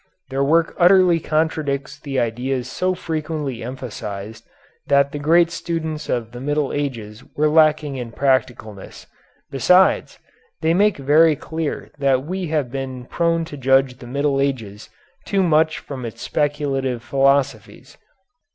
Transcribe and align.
Their 0.31 0.43
work 0.43 0.75
utterly 0.79 1.19
contradicts 1.19 1.99
the 1.99 2.19
idea 2.19 2.63
so 2.63 2.95
frequently 2.95 3.61
emphasized 3.63 4.43
that 4.87 5.11
the 5.11 5.19
great 5.19 5.51
students 5.51 6.09
of 6.09 6.31
the 6.31 6.41
Middle 6.41 6.73
Ages 6.73 7.23
were 7.35 7.47
lacking 7.47 7.97
in 7.97 8.11
practicalness. 8.11 9.05
Besides, 9.51 10.17
they 10.61 10.73
make 10.73 10.97
very 10.97 11.35
clear 11.35 11.91
that 11.99 12.25
we 12.25 12.47
have 12.47 12.71
been 12.71 13.05
prone 13.05 13.45
to 13.45 13.57
judge 13.57 13.99
the 13.99 14.07
Middle 14.07 14.41
Ages 14.41 14.89
too 15.27 15.43
much 15.43 15.77
from 15.77 16.03
its 16.03 16.23
speculative 16.23 17.03
philosophies. 17.03 17.95